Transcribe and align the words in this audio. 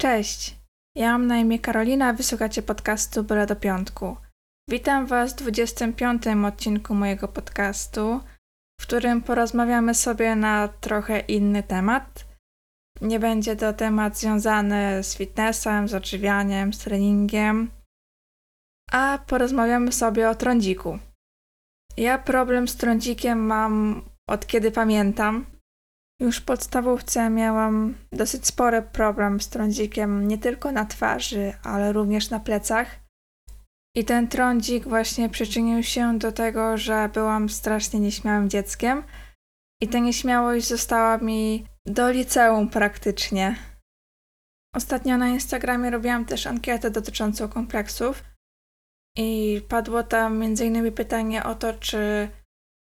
Cześć, 0.00 0.56
ja 0.96 1.12
mam 1.12 1.26
na 1.26 1.38
imię 1.38 1.58
Karolina, 1.58 2.12
wysłuchacie 2.12 2.62
podcastu 2.62 3.24
Byle 3.24 3.46
do 3.46 3.56
Piątku. 3.56 4.16
Witam 4.70 5.06
Was 5.06 5.32
w 5.32 5.36
25. 5.36 6.22
odcinku 6.46 6.94
mojego 6.94 7.28
podcastu, 7.28 8.20
w 8.80 8.82
którym 8.82 9.22
porozmawiamy 9.22 9.94
sobie 9.94 10.36
na 10.36 10.68
trochę 10.68 11.20
inny 11.20 11.62
temat. 11.62 12.24
Nie 13.00 13.20
będzie 13.20 13.56
to 13.56 13.72
temat 13.72 14.18
związany 14.18 15.02
z 15.02 15.16
fitnessem, 15.16 15.88
z 15.88 15.94
odżywianiem, 15.94 16.72
z 16.72 16.78
treningiem, 16.78 17.70
a 18.92 19.18
porozmawiamy 19.26 19.92
sobie 19.92 20.30
o 20.30 20.34
trądziku. 20.34 20.98
Ja 21.96 22.18
problem 22.18 22.68
z 22.68 22.76
trądzikiem 22.76 23.46
mam 23.46 24.02
od 24.28 24.46
kiedy 24.46 24.70
pamiętam. 24.70 25.46
Już 26.20 26.36
w 26.36 26.44
podstawówce 26.44 27.30
miałam 27.30 27.94
dosyć 28.12 28.46
spory 28.46 28.82
problem 28.82 29.40
z 29.40 29.48
trądzikiem, 29.48 30.28
nie 30.28 30.38
tylko 30.38 30.72
na 30.72 30.84
twarzy, 30.84 31.52
ale 31.62 31.92
również 31.92 32.30
na 32.30 32.40
plecach. 32.40 33.00
I 33.96 34.04
ten 34.04 34.28
trądzik 34.28 34.84
właśnie 34.84 35.28
przyczynił 35.28 35.82
się 35.82 36.18
do 36.18 36.32
tego, 36.32 36.78
że 36.78 37.10
byłam 37.14 37.48
strasznie 37.48 38.00
nieśmiałym 38.00 38.50
dzieckiem. 38.50 39.02
I 39.82 39.88
ta 39.88 39.98
nieśmiałość 39.98 40.66
została 40.66 41.18
mi 41.18 41.66
do 41.86 42.10
liceum 42.10 42.68
praktycznie. 42.68 43.56
Ostatnio 44.74 45.16
na 45.16 45.28
Instagramie 45.28 45.90
robiłam 45.90 46.24
też 46.24 46.46
ankietę 46.46 46.90
dotyczącą 46.90 47.48
kompleksów 47.48 48.24
i 49.16 49.60
padło 49.68 50.02
tam 50.02 50.42
m.in. 50.42 50.92
pytanie 50.92 51.44
o 51.44 51.54
to, 51.54 51.74
czy 51.74 52.28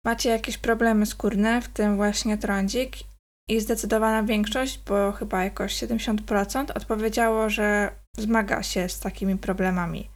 macie 0.04 0.30
jakieś 0.30 0.58
problemy 0.58 1.06
skórne, 1.06 1.62
w 1.62 1.68
tym 1.68 1.96
właśnie 1.96 2.38
trądzik. 2.38 3.09
I 3.50 3.60
zdecydowana 3.60 4.22
większość, 4.22 4.80
bo 4.86 5.12
chyba 5.12 5.44
jakoś 5.44 5.74
70%, 5.74 6.76
odpowiedziało, 6.76 7.50
że 7.50 7.92
zmaga 8.18 8.62
się 8.62 8.88
z 8.88 9.00
takimi 9.00 9.38
problemami. 9.38 10.10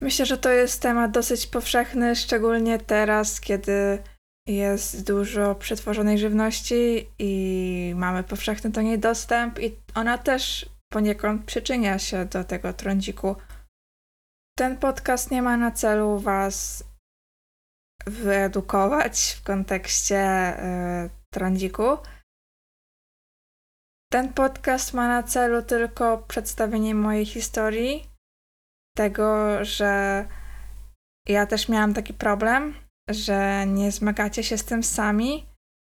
Myślę, 0.00 0.26
że 0.26 0.38
to 0.38 0.50
jest 0.50 0.82
temat 0.82 1.10
dosyć 1.10 1.46
powszechny, 1.46 2.16
szczególnie 2.16 2.78
teraz, 2.78 3.40
kiedy 3.40 4.02
jest 4.48 5.06
dużo 5.06 5.54
przetworzonej 5.54 6.18
żywności 6.18 7.06
i 7.18 7.92
mamy 7.96 8.24
powszechny 8.24 8.70
do 8.70 8.82
niej 8.82 8.98
dostęp, 8.98 9.58
i 9.60 9.76
ona 9.94 10.18
też 10.18 10.66
poniekąd 10.92 11.44
przyczynia 11.44 11.98
się 11.98 12.24
do 12.24 12.44
tego 12.44 12.72
trądziku. 12.72 13.36
Ten 14.58 14.76
podcast 14.76 15.30
nie 15.30 15.42
ma 15.42 15.56
na 15.56 15.70
celu 15.70 16.18
Was 16.18 16.84
wyedukować 18.06 19.36
w 19.40 19.42
kontekście 19.42 20.52
y, 21.04 21.10
trądziku. 21.34 21.98
Ten 24.12 24.32
podcast 24.32 24.94
ma 24.94 25.08
na 25.08 25.22
celu 25.22 25.62
tylko 25.62 26.18
przedstawienie 26.18 26.94
mojej 26.94 27.26
historii, 27.26 28.06
tego, 28.96 29.64
że 29.64 30.26
ja 31.28 31.46
też 31.46 31.68
miałam 31.68 31.94
taki 31.94 32.14
problem, 32.14 32.74
że 33.10 33.66
nie 33.66 33.92
zmagacie 33.92 34.44
się 34.44 34.58
z 34.58 34.64
tym 34.64 34.82
sami, 34.82 35.46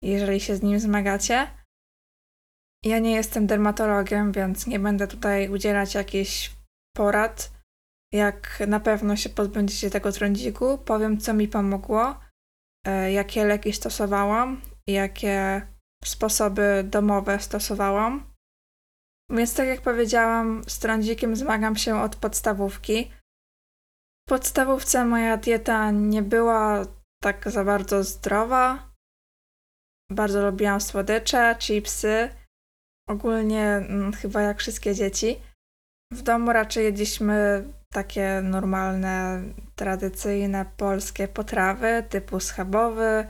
jeżeli 0.02 0.40
się 0.40 0.56
z 0.56 0.62
nim 0.62 0.80
zmagacie. 0.80 1.46
Ja 2.84 2.98
nie 2.98 3.12
jestem 3.12 3.46
dermatologiem, 3.46 4.32
więc 4.32 4.66
nie 4.66 4.78
będę 4.78 5.06
tutaj 5.06 5.48
udzielać 5.48 5.94
jakichś 5.94 6.52
porad, 6.96 7.52
jak 8.12 8.62
na 8.66 8.80
pewno 8.80 9.16
się 9.16 9.28
pozbędziecie 9.28 9.90
tego 9.90 10.12
trądziku. 10.12 10.78
Powiem, 10.78 11.18
co 11.18 11.34
mi 11.34 11.48
pomogło, 11.48 12.20
e, 12.86 13.12
jakie 13.12 13.44
leki 13.44 13.72
stosowałam, 13.72 14.60
jakie 14.86 15.66
sposoby 16.08 16.84
domowe 16.84 17.40
stosowałam. 17.40 18.34
Więc 19.30 19.54
tak 19.54 19.68
jak 19.68 19.80
powiedziałam, 19.80 20.64
z 20.66 20.78
trądzikiem 20.78 21.36
zmagam 21.36 21.76
się 21.76 22.00
od 22.00 22.16
podstawówki. 22.16 23.10
W 24.26 24.28
podstawówce 24.28 25.04
moja 25.04 25.36
dieta 25.36 25.90
nie 25.90 26.22
była 26.22 26.82
tak 27.22 27.50
za 27.50 27.64
bardzo 27.64 28.04
zdrowa. 28.04 28.94
Bardzo 30.10 30.46
lubiłam 30.50 30.80
słodycze, 30.80 31.56
chipsy. 31.58 32.28
Ogólnie 33.08 33.66
mm, 33.66 34.12
chyba 34.12 34.42
jak 34.42 34.58
wszystkie 34.58 34.94
dzieci. 34.94 35.40
W 36.12 36.22
domu 36.22 36.52
raczej 36.52 36.84
jedliśmy 36.84 37.64
takie 37.92 38.40
normalne, 38.42 39.42
tradycyjne 39.76 40.66
polskie 40.76 41.28
potrawy 41.28 42.04
typu 42.08 42.40
schabowy, 42.40 43.26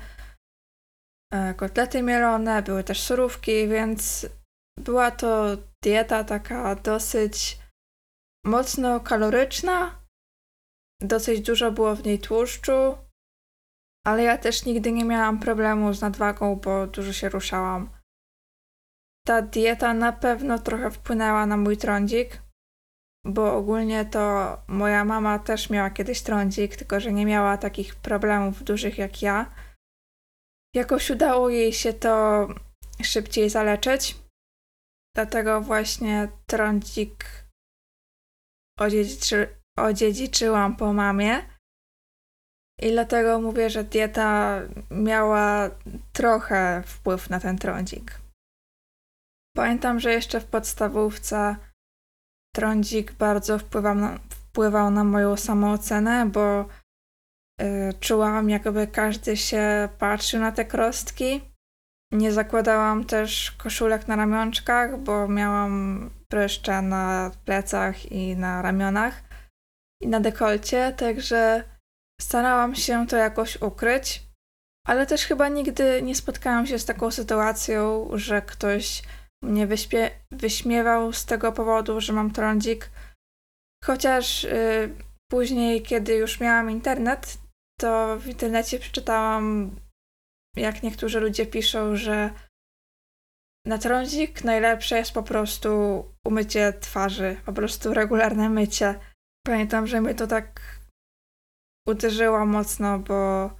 kotlety 1.57 2.03
mielone, 2.03 2.63
były 2.63 2.85
też 2.85 3.03
surówki, 3.03 3.69
więc 3.69 4.27
była 4.81 5.11
to 5.11 5.57
dieta 5.83 6.25
taka 6.25 6.75
dosyć 6.75 7.59
mocno 8.47 9.01
kaloryczna. 9.01 10.05
Dosyć 11.03 11.41
dużo 11.41 11.73
było 11.73 11.97
w 11.97 12.05
niej 12.05 12.19
tłuszczu, 12.19 12.99
ale 14.07 14.23
ja 14.23 14.39
też 14.39 14.65
nigdy 14.65 14.93
nie 14.93 15.05
miałam 15.05 15.39
problemu 15.41 15.93
z 15.93 16.01
nadwagą, 16.01 16.57
bo 16.57 16.87
dużo 16.87 17.13
się 17.13 17.29
ruszałam. 17.29 17.91
Ta 19.27 19.43
dieta 19.43 19.95
na 19.95 20.13
pewno 20.13 20.59
trochę 20.59 20.91
wpłynęła 20.91 21.47
na 21.47 21.57
mój 21.57 21.77
trądzik, 21.77 22.43
bo 23.27 23.57
ogólnie 23.57 24.05
to 24.05 24.57
moja 24.69 25.05
mama 25.05 25.39
też 25.39 25.71
miała 25.71 25.91
kiedyś 25.91 26.23
trądzik, 26.23 26.77
tylko 26.77 27.01
że 27.01 27.13
nie 27.13 27.27
miała 27.27 27.59
takich 27.59 27.95
problemów 27.95 28.65
dużych 28.65 28.99
jak 28.99 29.23
ja. 29.23 29.64
Jakoś 30.75 31.11
udało 31.11 31.49
jej 31.49 31.73
się 31.73 31.93
to 31.93 32.49
szybciej 33.03 33.51
zaleczyć. 33.51 34.17
Dlatego 35.17 35.61
właśnie 35.61 36.29
trądzik 36.47 37.25
odziedziczy, 38.79 39.57
odziedziczyłam 39.79 40.77
po 40.77 40.93
mamie. 40.93 41.43
I 42.83 42.91
dlatego 42.91 43.41
mówię, 43.41 43.71
że 43.71 43.85
dieta 43.85 44.61
miała 44.91 45.71
trochę 46.13 46.83
wpływ 46.87 47.31
na 47.31 47.41
ten 47.41 47.59
trądzik. 47.59 48.21
Pamiętam, 49.57 50.01
że 50.01 50.13
jeszcze 50.13 50.41
w 50.41 50.47
podstawówce 50.47 51.57
trądzik 52.55 53.13
bardzo 53.13 53.59
wpływał 53.59 53.95
na, 53.95 54.19
wpływał 54.19 54.91
na 54.91 55.05
moją 55.05 55.37
samoocenę, 55.37 56.27
bo 56.27 56.69
czułam, 58.01 58.51
jakby 58.51 58.87
każdy 58.87 59.37
się 59.37 59.89
patrzył 59.99 60.41
na 60.41 60.53
te 60.53 60.65
krostki. 60.65 61.41
Nie 62.13 62.33
zakładałam 62.33 63.05
też 63.05 63.51
koszulek 63.51 64.09
na 64.09 64.17
ramionczkach, 64.17 64.99
bo 64.99 65.29
miałam 65.29 66.11
pryszcze 66.29 66.83
na 66.83 67.31
plecach 67.45 68.13
i 68.13 68.37
na 68.37 68.63
ramionach 68.63 69.23
i 70.03 70.09
na 70.09 70.21
dekolcie, 70.21 70.95
także 70.97 71.65
starałam 72.21 72.75
się 72.75 73.07
to 73.07 73.17
jakoś 73.17 73.63
ukryć. 73.63 74.23
Ale 74.87 75.07
też 75.07 75.25
chyba 75.25 75.49
nigdy 75.49 76.03
nie 76.03 76.15
spotkałam 76.15 76.67
się 76.67 76.79
z 76.79 76.85
taką 76.85 77.11
sytuacją, 77.11 78.09
że 78.13 78.43
ktoś 78.43 79.03
mnie 79.43 79.69
wyśmiewał 80.33 81.13
z 81.13 81.25
tego 81.25 81.53
powodu, 81.53 82.01
że 82.01 82.13
mam 82.13 82.31
trądzik. 82.31 82.91
Chociaż 83.85 84.45
y, 84.45 84.95
później, 85.31 85.83
kiedy 85.83 86.15
już 86.15 86.41
miałam 86.41 86.71
internet, 86.71 87.39
to 87.81 88.19
w 88.19 88.27
internecie 88.27 88.79
przeczytałam, 88.79 89.77
jak 90.57 90.83
niektórzy 90.83 91.21
ludzie 91.21 91.47
piszą, 91.47 91.97
że 91.97 92.31
na 93.67 93.79
trądzik 93.79 94.45
najlepsze 94.45 94.99
jest 94.99 95.13
po 95.13 95.23
prostu 95.23 95.69
umycie 96.27 96.73
twarzy, 96.73 97.37
po 97.47 97.53
prostu 97.53 97.95
regularne 97.95 98.49
mycie. 98.49 99.01
Pamiętam, 99.47 99.87
że 99.87 100.01
mnie 100.01 100.15
to 100.15 100.27
tak 100.27 100.61
uderzyło 101.89 102.47
mocno, 102.47 102.99
bo 102.99 103.51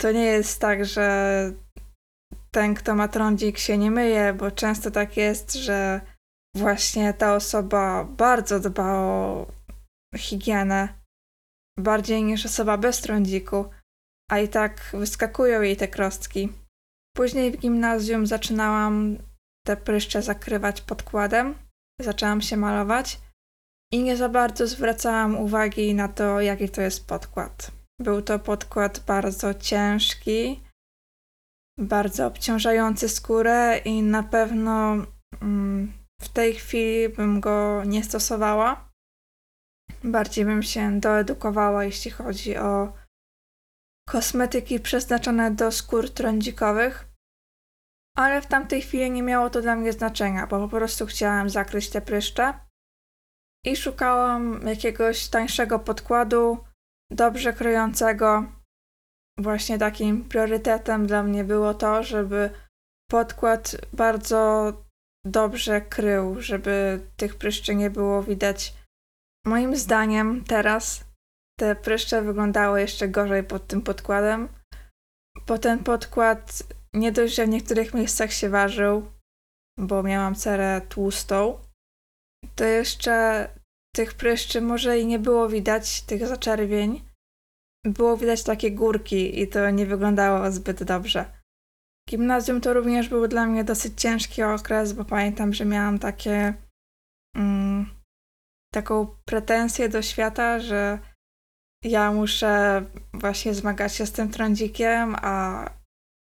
to 0.00 0.12
nie 0.12 0.24
jest 0.24 0.60
tak, 0.60 0.84
że 0.84 1.52
ten, 2.50 2.74
kto 2.74 2.94
ma 2.94 3.08
trądzik, 3.08 3.58
się 3.58 3.78
nie 3.78 3.90
myje, 3.90 4.32
bo 4.32 4.50
często 4.50 4.90
tak 4.90 5.16
jest, 5.16 5.54
że 5.54 6.00
właśnie 6.56 7.14
ta 7.14 7.34
osoba 7.34 8.04
bardzo 8.04 8.60
dba 8.60 8.94
o 8.94 9.46
higienę, 10.16 11.03
bardziej 11.78 12.22
niż 12.22 12.46
osoba 12.46 12.78
bez 12.78 13.00
trądziku, 13.00 13.70
a 14.30 14.38
i 14.38 14.48
tak 14.48 14.90
wyskakują 14.92 15.62
jej 15.62 15.76
te 15.76 15.88
krostki. 15.88 16.52
Później 17.16 17.50
w 17.50 17.56
gimnazjum 17.56 18.26
zaczynałam 18.26 19.18
te 19.66 19.76
pryszcze 19.76 20.22
zakrywać 20.22 20.80
podkładem, 20.80 21.54
zaczęłam 22.00 22.40
się 22.40 22.56
malować 22.56 23.20
i 23.92 24.02
nie 24.02 24.16
za 24.16 24.28
bardzo 24.28 24.66
zwracałam 24.66 25.36
uwagi 25.36 25.94
na 25.94 26.08
to, 26.08 26.40
jaki 26.40 26.68
to 26.68 26.82
jest 26.82 27.06
podkład. 27.06 27.70
Był 28.00 28.22
to 28.22 28.38
podkład 28.38 29.04
bardzo 29.06 29.54
ciężki, 29.54 30.60
bardzo 31.78 32.26
obciążający 32.26 33.08
skórę 33.08 33.78
i 33.84 34.02
na 34.02 34.22
pewno 34.22 34.96
mm, 35.42 35.92
w 36.20 36.28
tej 36.28 36.54
chwili 36.54 37.08
bym 37.08 37.40
go 37.40 37.84
nie 37.84 38.04
stosowała. 38.04 38.88
Bardziej 40.04 40.44
bym 40.44 40.62
się 40.62 41.00
doedukowała, 41.00 41.84
jeśli 41.84 42.10
chodzi 42.10 42.56
o 42.56 42.92
kosmetyki 44.08 44.80
przeznaczone 44.80 45.50
do 45.50 45.72
skór 45.72 46.10
trądzikowych. 46.10 47.08
Ale 48.16 48.42
w 48.42 48.46
tamtej 48.46 48.82
chwili 48.82 49.10
nie 49.10 49.22
miało 49.22 49.50
to 49.50 49.62
dla 49.62 49.76
mnie 49.76 49.92
znaczenia, 49.92 50.46
bo 50.46 50.58
po 50.58 50.68
prostu 50.68 51.06
chciałam 51.06 51.50
zakryć 51.50 51.90
te 51.90 52.00
pryszcze 52.00 52.54
i 53.64 53.76
szukałam 53.76 54.66
jakiegoś 54.66 55.28
tańszego 55.28 55.78
podkładu, 55.78 56.64
dobrze 57.10 57.52
kryjącego. 57.52 58.44
Właśnie 59.38 59.78
takim 59.78 60.24
priorytetem 60.24 61.06
dla 61.06 61.22
mnie 61.22 61.44
było 61.44 61.74
to, 61.74 62.02
żeby 62.02 62.50
podkład 63.10 63.76
bardzo 63.92 64.72
dobrze 65.26 65.80
krył, 65.80 66.40
żeby 66.40 67.00
tych 67.16 67.36
pryszczy 67.36 67.74
nie 67.74 67.90
było 67.90 68.22
widać. 68.22 68.74
Moim 69.46 69.76
zdaniem 69.76 70.44
teraz 70.44 71.04
te 71.58 71.76
pryszcze 71.76 72.22
wyglądały 72.22 72.80
jeszcze 72.80 73.08
gorzej 73.08 73.44
pod 73.44 73.66
tym 73.66 73.82
podkładem, 73.82 74.48
bo 75.46 75.58
ten 75.58 75.78
podkład 75.78 76.62
nie 76.94 77.12
dość, 77.12 77.34
że 77.34 77.46
w 77.46 77.48
niektórych 77.48 77.94
miejscach 77.94 78.32
się 78.32 78.48
ważył, 78.48 79.12
bo 79.78 80.02
miałam 80.02 80.34
cerę 80.34 80.80
tłustą, 80.88 81.58
to 82.54 82.64
jeszcze 82.64 83.48
tych 83.94 84.14
pryszczy 84.14 84.60
może 84.60 84.98
i 84.98 85.06
nie 85.06 85.18
było 85.18 85.48
widać, 85.48 86.02
tych 86.02 86.26
zaczerwień. 86.26 87.02
Było 87.86 88.16
widać 88.16 88.42
takie 88.42 88.70
górki 88.70 89.40
i 89.40 89.48
to 89.48 89.70
nie 89.70 89.86
wyglądało 89.86 90.50
zbyt 90.50 90.84
dobrze. 90.84 91.24
Gimnazjum 92.10 92.60
to 92.60 92.72
również 92.72 93.08
był 93.08 93.28
dla 93.28 93.46
mnie 93.46 93.64
dosyć 93.64 94.00
ciężki 94.00 94.42
okres, 94.42 94.92
bo 94.92 95.04
pamiętam, 95.04 95.54
że 95.54 95.64
miałam 95.64 95.98
takie 95.98 96.54
mm, 97.36 97.63
taką 98.74 99.06
pretensję 99.24 99.88
do 99.88 100.02
świata, 100.02 100.60
że 100.60 100.98
ja 101.84 102.12
muszę 102.12 102.84
właśnie 103.12 103.54
zmagać 103.54 103.94
się 103.94 104.06
z 104.06 104.12
tym 104.12 104.30
trądzikiem, 104.30 105.16
a 105.22 105.64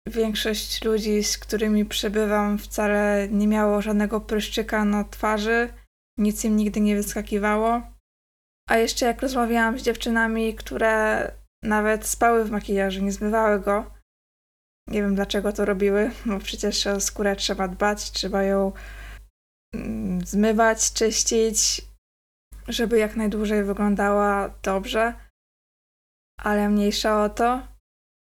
większość 0.08 0.84
ludzi, 0.86 1.24
z 1.24 1.38
którymi 1.38 1.86
przebywam, 1.86 2.58
wcale 2.58 3.28
nie 3.32 3.48
miało 3.48 3.82
żadnego 3.82 4.22
pryszczyka 4.22 4.86
na 4.86 5.04
twarzy, 5.04 5.74
nic 6.18 6.46
im 6.46 6.56
nigdy 6.56 6.82
nie 6.82 6.96
wyskakiwało. 6.96 7.82
A 8.70 8.78
jeszcze 8.78 9.06
jak 9.06 9.22
rozmawiałam 9.22 9.80
z 9.80 9.82
dziewczynami, 9.82 10.56
które 10.56 11.32
nawet 11.64 12.06
spały 12.06 12.46
w 12.46 12.52
makijażu, 12.52 13.04
nie 13.04 13.12
zmywały 13.12 13.60
go, 13.60 13.92
nie 14.88 15.02
wiem 15.02 15.16
dlaczego 15.16 15.54
to 15.54 15.66
robiły, 15.66 16.12
bo 16.26 16.40
przecież 16.40 16.88
o 16.88 17.00
skórę 17.00 17.36
trzeba 17.36 17.68
dbać, 17.68 18.12
trzeba 18.12 18.44
ją 18.44 18.72
mm, 19.74 20.26
zmywać, 20.26 20.94
czyścić, 20.94 21.89
żeby 22.68 22.98
jak 22.98 23.16
najdłużej 23.16 23.64
wyglądała 23.64 24.50
dobrze. 24.64 25.14
Ale 26.40 26.70
mniejsza 26.70 27.24
o 27.24 27.30
to, 27.30 27.68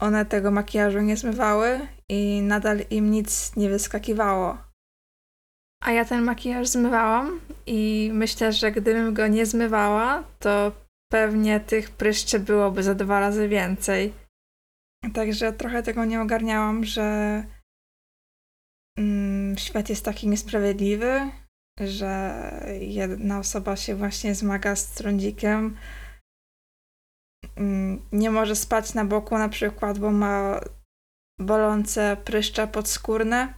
one 0.01 0.27
tego 0.27 0.51
makijażu 0.51 1.01
nie 1.01 1.17
zmywały 1.17 1.89
i 2.09 2.43
nadal 2.43 2.81
im 2.91 3.11
nic 3.11 3.57
nie 3.57 3.71
wyskakiwało. 3.71 4.59
A 5.83 5.93
ja 5.93 6.05
ten 6.05 6.23
makijaż 6.23 6.69
zmywałam 6.69 7.41
i 7.67 8.11
myślę, 8.13 8.53
że 8.53 8.73
gdybym 8.73 9.15
go 9.15 9.27
nie 9.27 9.47
zmywała, 9.47 10.25
to 10.39 10.73
pewnie 11.13 11.61
tych 11.61 11.91
pryszczy 11.91 12.41
byłoby 12.41 12.83
za 12.83 12.95
dwa 12.95 13.21
razy 13.21 13.49
więcej. 13.49 14.13
Także 15.15 15.53
trochę 15.53 15.83
tego 15.83 16.05
nie 16.05 16.21
ogarniałam, 16.21 16.85
że 16.85 17.45
mm, 18.99 19.59
świat 19.59 19.89
jest 19.89 20.05
taki 20.05 20.29
niesprawiedliwy, 20.29 21.31
że 21.87 22.33
jedna 22.81 23.39
osoba 23.39 23.77
się 23.77 23.95
właśnie 23.95 24.35
zmaga 24.35 24.77
z 24.77 24.91
trądzikiem, 24.91 25.77
mm, 27.57 28.03
nie 28.13 28.31
może 28.31 28.57
spać 28.57 28.95
na 28.95 29.05
boku 29.05 29.39
na 29.39 29.49
przykład, 29.49 29.99
bo 29.99 30.11
ma 30.11 30.61
bolące 31.41 32.17
pryszcze 32.25 32.67
podskórne, 32.67 33.55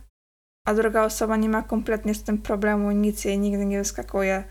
a 0.66 0.74
druga 0.74 1.04
osoba 1.04 1.36
nie 1.36 1.48
ma 1.48 1.62
kompletnie 1.62 2.14
z 2.14 2.22
tym 2.22 2.38
problemu, 2.38 2.90
nic 2.90 3.24
jej 3.24 3.38
nigdy 3.38 3.66
nie 3.66 3.78
wyskakuje. 3.78 4.44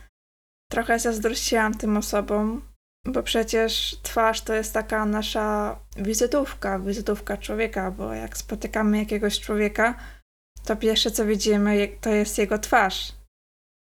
Trochę 0.71 0.99
zazdrościłam 0.99 1.73
tym 1.73 1.97
osobom, 1.97 2.61
bo 3.05 3.23
przecież 3.23 3.99
twarz 4.03 4.41
to 4.41 4.53
jest 4.53 4.73
taka 4.73 5.05
nasza 5.05 5.79
wizytówka, 5.97 6.79
wizytówka 6.79 7.37
człowieka, 7.37 7.91
bo 7.91 8.13
jak 8.13 8.37
spotykamy 8.37 8.97
jakiegoś 8.97 9.39
człowieka, 9.39 9.95
to 10.65 10.75
pierwsze 10.75 11.11
co 11.11 11.25
widzimy 11.25 11.87
to 12.01 12.09
jest 12.09 12.37
jego 12.37 12.59
twarz. 12.59 13.18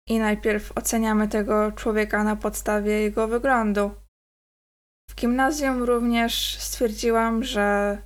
I 0.09 0.19
najpierw 0.19 0.77
oceniamy 0.77 1.27
tego 1.27 1.71
człowieka 1.71 2.23
na 2.23 2.35
podstawie 2.35 3.01
jego 3.01 3.27
wyglądu. 3.27 3.91
W 5.09 5.15
gimnazjum 5.15 5.83
również 5.83 6.59
stwierdziłam, 6.59 7.43
że 7.43 7.97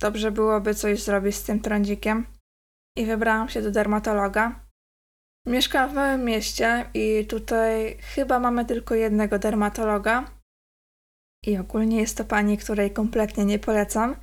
dobrze 0.00 0.30
byłoby 0.32 0.74
coś 0.74 1.02
zrobić 1.02 1.36
z 1.36 1.44
tym 1.44 1.60
trądzikiem 1.60 2.26
i 2.98 3.06
wybrałam 3.06 3.48
się 3.48 3.62
do 3.62 3.70
dermatologa. 3.70 4.60
Mieszkam 5.46 5.90
w 5.90 5.94
małym 5.94 6.24
mieście 6.24 6.90
i 6.94 7.26
tutaj 7.26 7.98
chyba 8.00 8.40
mamy 8.40 8.64
tylko 8.64 8.94
jednego 8.94 9.38
dermatologa. 9.38 10.30
I 11.46 11.58
ogólnie 11.58 12.00
jest 12.00 12.16
to 12.16 12.24
pani, 12.24 12.58
której 12.58 12.90
kompletnie 12.90 13.44
nie 13.44 13.58
polecam. 13.58 14.16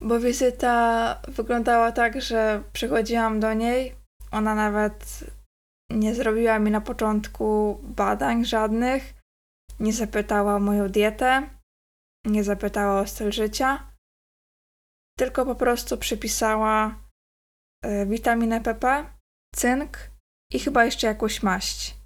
Bo 0.00 0.20
wizyta 0.20 1.20
wyglądała 1.28 1.92
tak, 1.92 2.22
że 2.22 2.62
przychodziłam 2.72 3.40
do 3.40 3.54
niej. 3.54 3.94
Ona 4.30 4.54
nawet 4.54 5.24
nie 5.90 6.14
zrobiła 6.14 6.58
mi 6.58 6.70
na 6.70 6.80
początku 6.80 7.78
badań 7.82 8.44
żadnych. 8.44 9.14
Nie 9.80 9.92
zapytała 9.92 10.56
o 10.56 10.60
moją 10.60 10.88
dietę. 10.88 11.50
Nie 12.26 12.44
zapytała 12.44 13.00
o 13.00 13.06
styl 13.06 13.32
życia. 13.32 13.92
Tylko 15.18 15.46
po 15.46 15.54
prostu 15.54 15.98
przypisała 15.98 16.94
y, 17.86 18.06
witaminę 18.06 18.60
PP 18.60 19.06
cynk 19.54 19.98
i 20.52 20.58
chyba 20.58 20.84
jeszcze 20.84 21.06
jakąś 21.06 21.42
maść. 21.42 21.96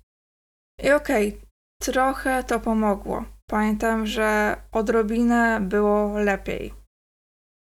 I 0.83 0.91
okej, 0.93 1.29
okay, 1.29 1.47
trochę 1.83 2.45
to 2.45 2.61
pomogło. 2.61 3.25
Pamiętam, 3.51 4.07
że 4.07 4.57
odrobinę 4.73 5.61
było 5.61 6.19
lepiej. 6.19 6.75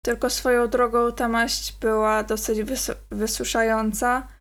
Tylko 0.05 0.29
swoją 0.29 0.67
drogą 0.67 1.11
ta 1.11 1.27
maść 1.27 1.79
była 1.79 2.23
dosyć 2.23 2.63
wys 2.63 2.91
wysuszająca. 3.11 4.36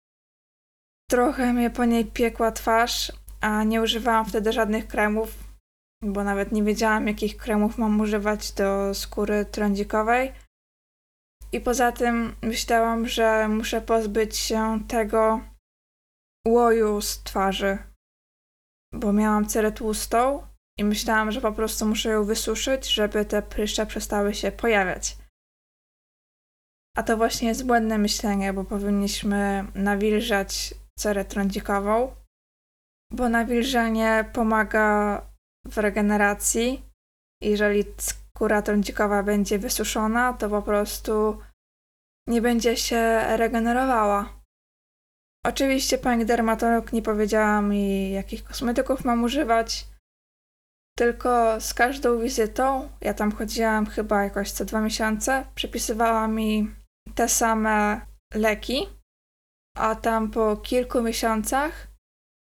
Trochę 1.11 1.53
mnie 1.53 1.70
po 1.70 1.85
niej 1.85 2.05
piekła 2.05 2.53
twarz, 2.53 3.12
a 3.41 3.64
nie 3.64 3.82
używałam 3.82 4.26
wtedy 4.26 4.53
żadnych 4.53 4.87
kremów, 4.87 5.44
bo 6.03 6.25
nawet 6.25 6.53
nie 6.53 6.62
wiedziałam, 6.62 7.08
jakich 7.08 7.37
kremów 7.37 7.79
mam 7.79 8.00
używać 8.00 8.53
do 8.53 8.94
skóry 8.94 9.44
trądzikowej. 9.44 10.32
I 11.53 11.61
poza 11.61 11.93
tym 11.93 12.37
myślałam, 12.43 13.08
że 13.08 13.49
muszę 13.49 13.81
pozbyć 13.81 14.37
się 14.37 14.81
tego 14.88 15.41
łoju 16.47 17.00
z 17.00 17.23
twarzy, 17.23 17.79
bo 18.94 19.13
miałam 19.13 19.46
cerę 19.46 19.72
tłustą 19.72 20.46
i 20.79 20.84
myślałam, 20.84 21.32
że 21.32 21.41
po 21.41 21.53
prostu 21.53 21.86
muszę 21.86 22.08
ją 22.08 22.25
wysuszyć, 22.25 22.94
żeby 22.94 23.25
te 23.25 23.43
pryszcze 23.43 23.86
przestały 23.86 24.34
się 24.34 24.53
pojawiać. 24.53 25.17
A 26.96 27.03
to 27.03 27.17
właśnie 27.17 27.48
jest 27.48 27.67
błędne 27.67 27.98
myślenie, 27.98 28.53
bo 28.53 28.65
powinniśmy 28.65 29.65
nawilżać 29.75 30.75
cerę 30.98 31.24
trądzikową, 31.24 32.15
bo 33.12 33.29
nawilżenie 33.29 34.31
pomaga 34.32 35.22
w 35.67 35.79
regeneracji. 35.79 36.82
Jeżeli 37.43 37.84
skóra 37.98 38.62
trądzikowa 38.62 39.22
będzie 39.22 39.58
wysuszona, 39.58 40.32
to 40.32 40.50
po 40.50 40.62
prostu 40.62 41.38
nie 42.29 42.43
będzie 42.43 42.76
się 42.76 43.20
regenerowała. 43.36 44.36
Oczywiście 45.46 45.98
pani 45.98 46.26
dermatolog 46.26 46.93
nie 46.93 47.03
powiedziała 47.03 47.62
mi, 47.62 48.10
jakich 48.10 48.44
kosmetyków 48.44 49.05
mam 49.05 49.24
używać, 49.24 49.86
tylko 50.96 51.60
z 51.60 51.74
każdą 51.74 52.19
wizytą, 52.19 52.88
ja 53.00 53.15
tam 53.15 53.32
chodziłam 53.32 53.86
chyba 53.86 54.24
jakoś 54.24 54.50
co 54.50 54.65
dwa 54.65 54.81
miesiące, 54.81 55.46
przepisywała 55.55 56.29
mi 56.29 56.74
te 57.15 57.29
same 57.29 58.00
leki, 58.34 58.86
a 59.77 59.95
tam 59.95 60.31
po 60.31 60.56
kilku 60.56 61.03
miesiącach 61.03 61.89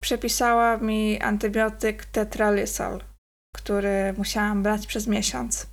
przepisała 0.03 0.77
mi 0.77 1.21
antybiotyk 1.21 2.05
tetralysal, 2.05 3.01
który 3.57 4.15
musiałam 4.19 4.63
brać 4.63 4.87
przez 4.87 5.07
miesiąc. 5.07 5.67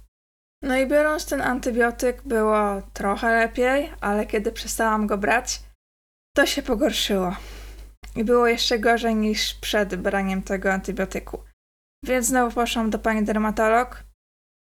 No 0.64 0.78
i 0.78 0.88
biorąc 0.88 1.26
ten 1.26 1.42
antybiotyk 1.42 2.22
było 2.22 2.82
trochę 2.94 3.36
lepiej, 3.36 3.94
ale 4.02 4.26
kiedy 4.26 4.52
przestałam 4.52 5.08
go 5.08 5.18
brać, 5.18 5.64
to 6.36 6.46
się 6.46 6.62
pogorszyło. 6.62 7.36
I 8.16 8.24
było 8.24 8.48
jeszcze 8.48 8.80
gorzej 8.80 9.16
niż 9.16 9.54
przed 9.54 9.96
braniem 9.96 10.44
tego 10.44 10.74
antybiotyku. 10.74 11.44
Więc 12.06 12.26
znowu 12.26 12.56
poszłam 12.56 12.90
do 12.90 13.00
pani 13.00 13.24
dermatolog. 13.24 14.04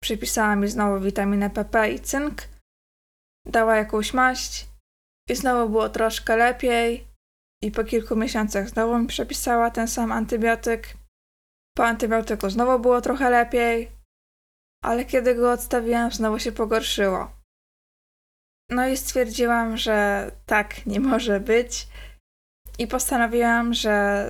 Przypisała 0.02 0.56
mi 0.56 0.68
znowu 0.68 1.00
witaminę 1.00 1.50
PP 1.50 1.92
i 1.92 2.00
cynk. 2.00 2.42
Dała 3.46 3.76
jakąś 3.76 4.14
maść. 4.14 4.73
I 5.30 5.36
znowu 5.36 5.70
było 5.70 5.90
troszkę 5.90 6.38
lepiej. 6.38 7.08
I 7.64 7.72
po 7.72 7.84
kilku 7.84 8.16
miesiącach 8.16 8.70
znowu 8.70 9.00
mi 9.00 9.08
przepisała 9.08 9.72
ten 9.72 9.88
sam 9.88 10.12
antybiotyk. 10.12 10.94
Po 11.76 11.86
antybiotyku 11.86 12.50
znowu 12.50 12.80
było 12.80 13.02
trochę 13.02 13.30
lepiej 13.30 14.04
ale 14.84 15.06
kiedy 15.06 15.36
go 15.36 15.52
odstawiłam, 15.52 16.12
znowu 16.12 16.40
się 16.40 16.52
pogorszyło. 16.52 17.32
No 18.70 18.88
i 18.88 18.98
stwierdziłam, 18.98 19.78
że 19.78 20.32
tak 20.46 20.86
nie 20.86 21.00
może 21.00 21.40
być. 21.40 21.88
I 22.80 22.88
postanowiłam, 22.88 23.74
że 23.74 24.26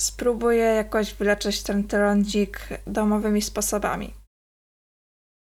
spróbuję 0.00 0.64
jakoś 0.64 1.14
wyleczyć 1.14 1.62
ten 1.62 1.88
trądzik 1.88 2.68
domowymi 2.86 3.42
sposobami. 3.42 4.14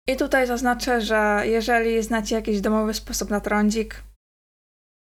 I 0.08 0.16
tutaj 0.16 0.46
zaznaczę, 0.46 1.00
że 1.00 1.42
jeżeli 1.44 2.02
znacie 2.02 2.34
jakiś 2.34 2.60
domowy 2.60 2.94
sposób 2.94 3.30
na 3.30 3.40
trądzik, 3.40 4.02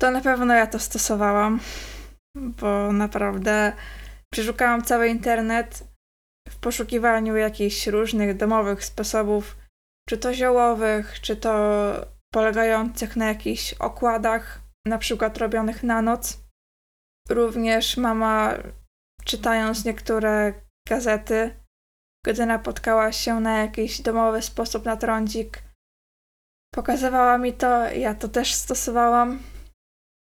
to 0.01 0.11
na 0.11 0.21
pewno 0.21 0.53
ja 0.53 0.67
to 0.67 0.79
stosowałam, 0.79 1.59
bo 2.35 2.91
naprawdę 2.91 3.73
przeszukałam 4.33 4.81
cały 4.81 5.07
internet 5.07 5.83
w 6.49 6.59
poszukiwaniu 6.59 7.35
jakichś 7.35 7.87
różnych 7.87 8.37
domowych 8.37 8.85
sposobów, 8.85 9.57
czy 10.09 10.17
to 10.17 10.33
ziołowych, 10.33 11.21
czy 11.21 11.35
to 11.35 11.55
polegających 12.33 13.15
na 13.15 13.27
jakichś 13.27 13.73
okładach, 13.73 14.61
na 14.87 14.97
przykład 14.97 15.37
robionych 15.37 15.83
na 15.83 16.01
noc. 16.01 16.37
Również 17.29 17.97
mama, 17.97 18.53
czytając 19.25 19.85
niektóre 19.85 20.53
gazety, 20.89 21.55
gdy 22.25 22.45
napotkała 22.45 23.11
się 23.11 23.39
na 23.39 23.57
jakiś 23.57 24.01
domowy 24.01 24.41
sposób 24.41 24.85
na 24.85 24.97
trądzik, 24.97 25.63
pokazywała 26.73 27.37
mi 27.37 27.53
to, 27.53 27.89
ja 27.89 28.15
to 28.15 28.27
też 28.27 28.53
stosowałam. 28.53 29.39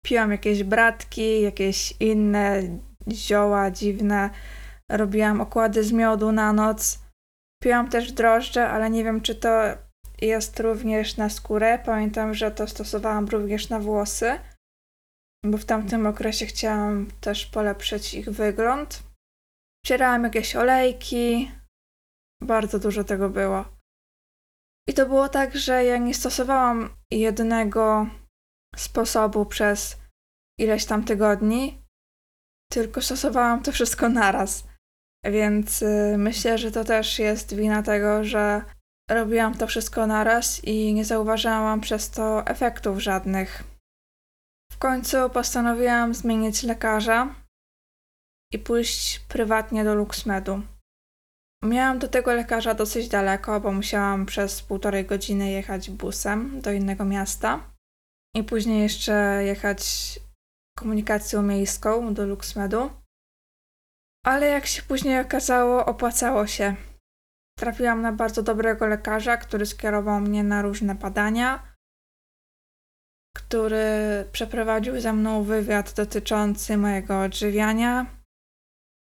Piłam 0.06 0.32
jakieś 0.32 0.64
bratki, 0.64 1.42
jakieś 1.42 1.94
inne 2.00 2.62
zioła 3.12 3.72
dziwne, 3.72 4.30
robiłam 4.92 5.42
okłady 5.42 5.84
z 5.84 5.92
miodu 5.92 6.32
na 6.32 6.54
noc. 6.54 7.00
Piłam 7.64 7.90
też 7.90 8.12
drożdże, 8.12 8.70
ale 8.70 8.90
nie 8.90 9.04
wiem, 9.04 9.22
czy 9.22 9.36
to 9.36 9.62
jest 10.22 10.60
również 10.60 11.18
na 11.18 11.30
skórę. 11.30 11.80
Pamiętam, 11.86 12.34
że 12.34 12.52
to 12.52 12.68
stosowałam 12.68 13.28
również 13.28 13.70
na 13.70 13.80
włosy, 13.80 14.40
bo 15.46 15.58
w 15.58 15.66
tamtym 15.66 16.08
okresie 16.08 16.46
chciałam 16.46 17.08
też 17.22 17.46
polepszyć 17.46 18.14
ich 18.14 18.30
wygląd. 18.30 19.04
Wcierałam 19.86 20.24
jakieś 20.24 20.56
olejki, 20.56 21.52
bardzo 22.44 22.80
dużo 22.80 23.04
tego 23.04 23.30
było. 23.30 23.66
I 24.90 24.94
to 24.94 25.06
było 25.06 25.30
tak, 25.30 25.56
że 25.56 25.86
ja 25.86 25.98
nie 25.98 26.14
stosowałam 26.14 26.90
jednego 27.12 28.08
sposobu 28.76 29.46
przez 29.46 29.98
ileś 30.60 30.86
tam 30.86 31.04
tygodni, 31.04 31.82
tylko 32.72 33.02
stosowałam 33.02 33.64
to 33.64 33.72
wszystko 33.72 34.10
naraz. 34.10 34.64
Więc 35.26 35.82
y, 35.82 36.16
myślę, 36.18 36.58
że 36.58 36.72
to 36.72 36.84
też 36.84 37.20
jest 37.20 37.56
wina 37.56 37.84
tego, 37.84 38.24
że 38.24 38.62
robiłam 39.10 39.58
to 39.58 39.68
wszystko 39.68 40.08
naraz 40.08 40.64
i 40.64 40.94
nie 40.94 41.06
zauważałam 41.06 41.82
przez 41.82 42.10
to 42.10 42.46
efektów 42.48 43.00
żadnych. 43.00 43.64
W 44.72 44.78
końcu 44.78 45.30
postanowiłam 45.30 46.14
zmienić 46.14 46.64
lekarza 46.64 47.36
i 48.54 48.60
pójść 48.60 49.20
prywatnie 49.20 49.84
do 49.84 49.96
LuxMedu. 49.96 50.62
Miałam 51.64 52.00
do 52.00 52.08
tego 52.08 52.34
lekarza 52.34 52.74
dosyć 52.74 53.08
daleko, 53.08 53.60
bo 53.60 53.72
musiałam 53.72 54.26
przez 54.26 54.62
półtorej 54.62 55.06
godziny 55.06 55.52
jechać 55.52 55.90
busem 55.90 56.62
do 56.62 56.72
innego 56.72 57.06
miasta 57.06 57.71
i 58.36 58.44
później 58.44 58.82
jeszcze 58.82 59.44
jechać 59.44 59.82
komunikacją 60.78 61.42
miejską 61.42 62.14
do 62.14 62.26
LuxMedu. 62.26 62.90
Ale 64.26 64.48
jak 64.48 64.66
się 64.66 64.82
później 64.82 65.20
okazało, 65.20 65.86
opłacało 65.86 66.48
się. 66.48 66.76
Trafiłam 67.60 68.02
na 68.02 68.12
bardzo 68.12 68.44
dobrego 68.44 68.88
lekarza, 68.88 69.38
który 69.38 69.66
skierował 69.66 70.22
mnie 70.22 70.44
na 70.44 70.62
różne 70.62 70.96
badania, 70.96 71.76
który 73.38 73.86
przeprowadził 74.32 75.02
ze 75.02 75.14
mną 75.14 75.44
wywiad 75.44 75.94
dotyczący 75.94 76.78
mojego 76.78 77.22
odżywiania, 77.22 78.06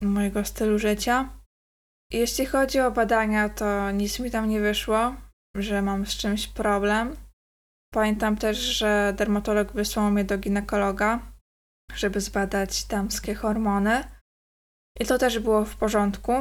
mojego 0.02 0.44
stylu 0.44 0.78
życia. 0.78 1.28
Jeśli 2.12 2.46
chodzi 2.46 2.80
o 2.80 2.90
badania, 2.90 3.48
to 3.48 3.90
nic 3.90 4.20
mi 4.20 4.30
tam 4.30 4.48
nie 4.48 4.60
wyszło, 4.60 5.14
że 5.56 5.82
mam 5.82 6.06
z 6.06 6.16
czymś 6.16 6.48
problem. 6.48 7.16
Pamiętam 7.94 8.36
też, 8.36 8.58
że 8.58 9.14
dermatolog 9.16 9.72
wysłał 9.72 10.10
mnie 10.10 10.24
do 10.24 10.38
ginekologa, 10.38 11.20
żeby 11.94 12.20
zbadać 12.20 12.84
damskie 12.84 13.34
hormony. 13.34 14.04
I 15.00 15.06
to 15.06 15.18
też 15.18 15.38
było 15.38 15.64
w 15.64 15.76
porządku. 15.76 16.32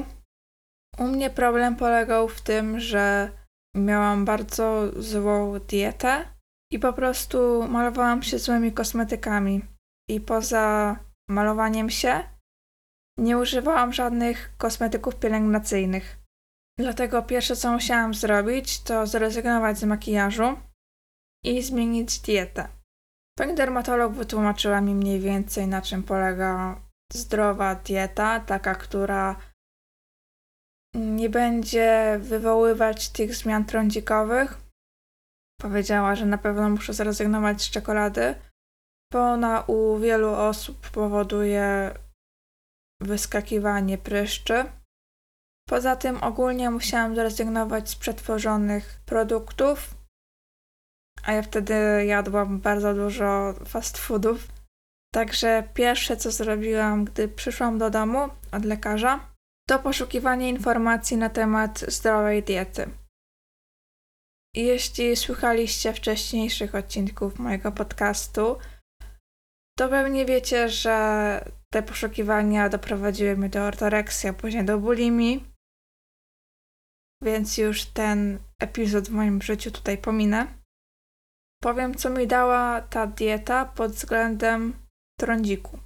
U 0.97 1.03
mnie 1.03 1.29
problem 1.29 1.75
polegał 1.75 2.27
w 2.27 2.41
tym, 2.41 2.79
że 2.79 3.31
miałam 3.75 4.25
bardzo 4.25 4.91
złą 5.01 5.59
dietę 5.59 6.25
i 6.71 6.79
po 6.79 6.93
prostu 6.93 7.67
malowałam 7.67 8.23
się 8.23 8.39
złymi 8.39 8.71
kosmetykami. 8.71 9.61
I 10.09 10.21
poza 10.21 10.95
malowaniem 11.29 11.89
się 11.89 12.23
nie 13.19 13.37
używałam 13.37 13.93
żadnych 13.93 14.57
kosmetyków 14.57 15.15
pielęgnacyjnych. 15.15 16.17
Dlatego 16.79 17.23
pierwsze 17.23 17.55
co 17.55 17.71
musiałam 17.71 18.13
zrobić, 18.13 18.83
to 18.83 19.07
zrezygnować 19.07 19.79
z 19.79 19.83
makijażu 19.83 20.57
i 21.43 21.61
zmienić 21.61 22.19
dietę. 22.19 22.67
Pani 23.37 23.55
dermatolog 23.55 24.13
wytłumaczyła 24.13 24.81
mi 24.81 24.95
mniej 24.95 25.19
więcej 25.19 25.67
na 25.67 25.81
czym 25.81 26.03
polega 26.03 26.81
zdrowa 27.13 27.75
dieta, 27.75 28.39
taka, 28.39 28.75
która 28.75 29.35
nie 30.95 31.29
będzie 31.29 32.19
wywoływać 32.21 33.09
tych 33.09 33.35
zmian 33.35 33.65
trądzikowych. 33.65 34.57
Powiedziała, 35.61 36.15
że 36.15 36.25
na 36.25 36.37
pewno 36.37 36.69
muszę 36.69 36.93
zrezygnować 36.93 37.61
z 37.61 37.69
czekolady, 37.69 38.35
bo 39.13 39.19
ona 39.19 39.61
u 39.61 39.97
wielu 39.97 40.29
osób 40.29 40.89
powoduje 40.89 41.93
wyskakiwanie 43.01 43.97
pryszczy. 43.97 44.65
Poza 45.69 45.95
tym 45.95 46.23
ogólnie 46.23 46.69
musiałam 46.69 47.15
zrezygnować 47.15 47.89
z 47.89 47.95
przetworzonych 47.95 48.99
produktów, 49.05 49.98
a 51.23 51.31
ja 51.31 51.41
wtedy 51.41 52.05
jadłam 52.05 52.59
bardzo 52.59 52.93
dużo 52.93 53.53
fast 53.65 53.97
foodów. 53.97 54.47
Także 55.13 55.63
pierwsze 55.73 56.17
co 56.17 56.31
zrobiłam, 56.31 57.05
gdy 57.05 57.27
przyszłam 57.27 57.77
do 57.77 57.89
domu 57.89 58.29
od 58.51 58.65
lekarza, 58.65 59.29
to 59.69 59.79
poszukiwanie 59.79 60.49
informacji 60.49 61.17
na 61.17 61.29
temat 61.29 61.79
zdrowej 61.79 62.43
diety. 62.43 62.89
Jeśli 64.55 65.15
słuchaliście 65.15 65.93
wcześniejszych 65.93 66.75
odcinków 66.75 67.39
mojego 67.39 67.71
podcastu, 67.71 68.57
to 69.77 69.89
pewnie 69.89 70.25
wiecie, 70.25 70.69
że 70.69 71.45
te 71.73 71.83
poszukiwania 71.83 72.69
doprowadziły 72.69 73.37
mnie 73.37 73.49
do 73.49 73.61
ortoreksji, 73.61 74.29
a 74.29 74.33
później 74.33 74.65
do 74.65 74.79
bulimii. 74.79 75.45
Więc 77.23 77.57
już 77.57 77.85
ten 77.85 78.39
epizod 78.59 79.09
w 79.09 79.11
moim 79.11 79.41
życiu 79.41 79.71
tutaj 79.71 79.97
pominę. 79.97 80.58
Powiem, 81.63 81.95
co 81.95 82.09
mi 82.09 82.27
dała 82.27 82.81
ta 82.81 83.07
dieta 83.07 83.65
pod 83.65 83.91
względem 83.91 84.73
trądziku. 85.19 85.79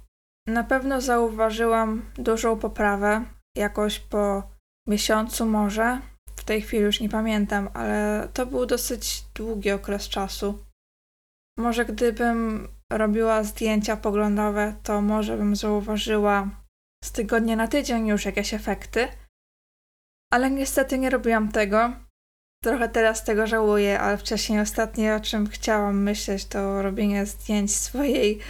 Na 0.48 0.64
pewno 0.64 1.00
zauważyłam 1.00 2.02
dużą 2.14 2.58
poprawę, 2.58 3.24
jakoś 3.56 3.98
po 3.98 4.42
miesiącu 4.88 5.46
może. 5.46 6.00
W 6.36 6.44
tej 6.44 6.62
chwili 6.62 6.82
już 6.82 7.00
nie 7.00 7.08
pamiętam, 7.08 7.68
ale 7.74 8.28
to 8.34 8.46
był 8.46 8.66
dosyć 8.66 9.24
długi 9.34 9.70
okres 9.70 10.08
czasu. 10.08 10.64
Może 11.58 11.84
gdybym 11.84 12.68
robiła 12.92 13.44
zdjęcia 13.44 13.96
poglądowe, 13.96 14.74
to 14.82 15.00
może 15.00 15.36
bym 15.36 15.56
zauważyła 15.56 16.48
z 17.04 17.12
tygodnia 17.12 17.56
na 17.56 17.68
tydzień 17.68 18.06
już 18.06 18.24
jakieś 18.24 18.54
efekty. 18.54 19.08
Ale 20.32 20.50
niestety 20.50 20.98
nie 20.98 21.10
robiłam 21.10 21.52
tego. 21.52 21.92
Trochę 22.64 22.88
teraz 22.88 23.24
tego 23.24 23.46
żałuję, 23.46 24.00
ale 24.00 24.18
wcześniej 24.18 24.60
ostatnie 24.60 25.14
o 25.14 25.20
czym 25.20 25.46
chciałam 25.46 26.02
myśleć 26.02 26.44
to 26.44 26.82
robienie 26.82 27.26
zdjęć 27.26 27.76
swojej 27.76 28.40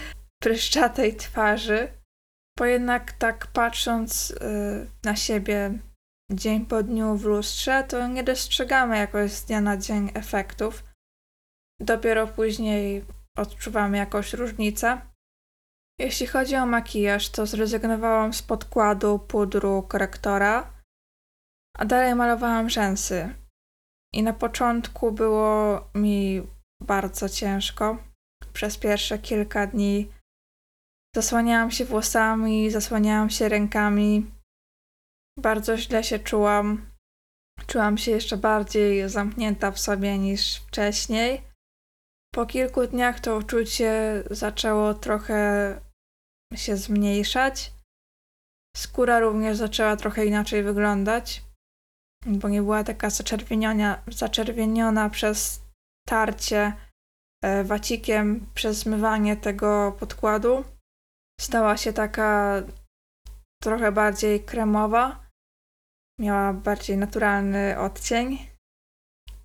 pryszczatej 0.42 1.16
twarzy. 1.16 1.88
Bo 2.58 2.64
jednak 2.64 3.12
tak 3.12 3.46
patrząc 3.46 4.28
yy, 4.30 4.86
na 5.04 5.16
siebie 5.16 5.78
dzień 6.32 6.66
po 6.66 6.82
dniu 6.82 7.16
w 7.16 7.24
lustrze, 7.24 7.84
to 7.88 8.06
nie 8.06 8.24
dostrzegamy 8.24 8.98
jakoś 8.98 9.32
z 9.32 9.44
dnia 9.44 9.60
na 9.60 9.76
dzień 9.76 10.10
efektów. 10.14 10.84
Dopiero 11.80 12.26
później 12.26 13.04
odczuwamy 13.38 13.96
jakąś 13.96 14.32
różnicę. 14.32 15.00
Jeśli 15.98 16.26
chodzi 16.26 16.56
o 16.56 16.66
makijaż, 16.66 17.28
to 17.30 17.46
zrezygnowałam 17.46 18.32
z 18.32 18.42
podkładu, 18.42 19.18
pudru, 19.18 19.82
korektora, 19.82 20.72
a 21.78 21.84
dalej 21.84 22.14
malowałam 22.14 22.70
rzęsy. 22.70 23.43
I 24.14 24.22
na 24.22 24.32
początku 24.32 25.12
było 25.12 25.80
mi 25.94 26.42
bardzo 26.82 27.28
ciężko. 27.28 27.98
Przez 28.52 28.78
pierwsze 28.78 29.18
kilka 29.18 29.66
dni 29.66 30.08
zasłaniałam 31.16 31.70
się 31.70 31.84
włosami, 31.84 32.70
zasłaniałam 32.70 33.30
się 33.30 33.48
rękami. 33.48 34.30
Bardzo 35.38 35.76
źle 35.76 36.04
się 36.04 36.18
czułam. 36.18 36.86
Czułam 37.66 37.98
się 37.98 38.10
jeszcze 38.10 38.36
bardziej 38.36 39.08
zamknięta 39.08 39.70
w 39.70 39.78
sobie 39.78 40.18
niż 40.18 40.56
wcześniej. 40.56 41.42
Po 42.34 42.46
kilku 42.46 42.86
dniach 42.86 43.20
to 43.20 43.36
uczucie 43.36 44.22
zaczęło 44.30 44.94
trochę 44.94 45.80
się 46.54 46.76
zmniejszać. 46.76 47.72
Skóra 48.76 49.20
również 49.20 49.56
zaczęła 49.56 49.96
trochę 49.96 50.26
inaczej 50.26 50.62
wyglądać, 50.62 51.42
bo 52.26 52.48
nie 52.48 52.62
była 52.62 52.84
taka 52.84 53.10
zaczerwieniona, 53.10 54.02
zaczerwieniona 54.06 55.10
przez 55.10 55.62
tarcie 56.08 56.72
e, 57.44 57.64
wacikiem, 57.64 58.46
przez 58.54 58.78
zmywanie 58.78 59.36
tego 59.36 59.96
podkładu. 59.98 60.64
Stała 61.40 61.76
się 61.76 61.92
taka 61.92 62.62
trochę 63.62 63.92
bardziej 63.92 64.44
kremowa. 64.44 65.24
Miała 66.20 66.52
bardziej 66.52 66.96
naturalny 66.96 67.78
odcień. 67.78 68.38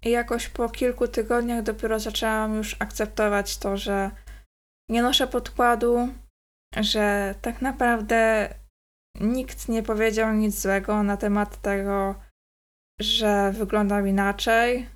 I 0.03 0.09
jakoś 0.09 0.50
po 0.50 0.69
kilku 0.69 1.07
tygodniach 1.07 1.63
dopiero 1.63 2.00
zaczęłam 2.00 2.55
już 2.55 2.75
akceptować 2.79 3.57
to, 3.57 3.77
że 3.77 4.12
nie 4.89 5.01
noszę 5.01 5.27
podkładu, 5.27 6.09
że 6.77 7.36
tak 7.41 7.62
naprawdę 7.62 8.53
nikt 9.19 9.69
nie 9.69 9.83
powiedział 9.83 10.33
nic 10.33 10.62
złego 10.62 11.03
na 11.03 11.17
temat 11.17 11.62
tego, 11.62 12.15
że 12.99 13.51
wyglądam 13.51 14.07
inaczej. 14.07 14.89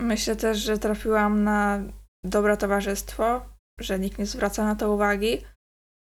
Myślę 0.00 0.36
też, 0.36 0.58
że 0.58 0.78
trafiłam 0.78 1.44
na 1.44 1.82
dobre 2.24 2.56
towarzystwo, 2.56 3.46
że 3.80 3.98
nikt 3.98 4.18
nie 4.18 4.26
zwraca 4.26 4.64
na 4.64 4.76
to 4.76 4.92
uwagi, 4.92 5.44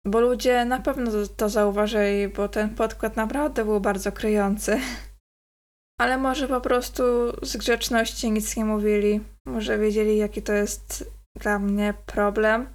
bo 0.05 0.21
ludzie 0.21 0.65
na 0.65 0.79
pewno 0.79 1.11
to 1.38 1.50
zauważyli, 1.50 2.27
bo 2.27 2.50
ten 2.50 2.75
podkład 2.75 3.15
naprawdę 3.15 3.65
był 3.65 3.79
bardzo 3.79 4.11
kryjący. 4.11 4.79
Ale 6.01 6.17
może 6.17 6.47
po 6.47 6.61
prostu 6.61 7.03
z 7.41 7.57
grzeczności 7.57 8.31
nic 8.31 8.57
nie 8.57 8.65
mówili. 8.65 9.21
Może 9.45 9.77
wiedzieli, 9.77 10.17
jaki 10.17 10.41
to 10.41 10.53
jest 10.53 11.11
dla 11.39 11.59
mnie 11.59 11.93
problem. 12.05 12.67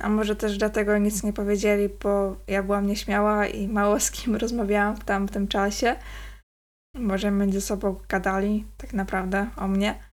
A 0.00 0.08
może 0.08 0.36
też 0.36 0.58
dlatego 0.58 0.98
nic 0.98 1.22
nie 1.22 1.32
powiedzieli, 1.32 1.88
bo 1.88 2.36
ja 2.46 2.62
byłam 2.62 2.86
nieśmiała 2.86 3.46
i 3.46 3.68
mało 3.68 4.00
z 4.00 4.10
kim 4.10 4.36
rozmawiałam 4.44 4.96
w 4.96 5.04
tamtym 5.04 5.48
czasie. 5.48 5.96
Może 6.98 7.30
między 7.30 7.60
sobą 7.60 8.00
gadali 8.08 8.66
tak 8.76 8.92
naprawdę 8.92 9.50
o 9.56 9.68
mnie. 9.68 10.10